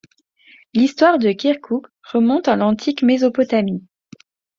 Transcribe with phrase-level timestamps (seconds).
[0.73, 3.83] L'histoire de Kirkouk remonte à l'antique Mésopotamie.